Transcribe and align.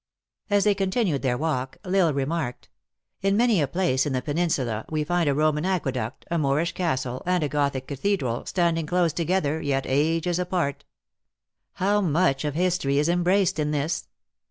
As 0.49 0.63
they 0.63 0.73
continued 0.73 1.21
their 1.21 1.37
walk, 1.37 1.77
L 1.85 1.95
Isle 1.95 2.11
remarked, 2.15 2.69
"In 3.21 3.37
many 3.37 3.61
a 3.61 3.67
place 3.67 4.03
in 4.07 4.13
the 4.13 4.21
peninsula 4.23 4.83
we 4.89 5.03
find 5.03 5.29
a 5.29 5.35
Roman 5.35 5.63
aqueduct, 5.63 6.25
a 6.31 6.39
Moorish 6.39 6.71
castle, 6.71 7.21
and 7.27 7.43
a 7.43 7.47
Gothic 7.47 7.85
cathedral 7.87 8.47
standing 8.47 8.87
close 8.87 9.13
together, 9.13 9.61
yet 9.61 9.85
ages 9.87 10.39
apart. 10.39 10.85
How 11.73 12.01
much 12.01 12.41
THE 12.41 12.47
ACTRESS 12.47 12.47
IN 12.47 12.47
HIGH 12.47 12.47
LIFE. 12.47 12.47
173 12.47 12.47
of 12.49 12.55
history 12.55 12.97
is 12.97 13.09
embraced 13.09 13.59
in 13.59 13.69
this? 13.69 14.07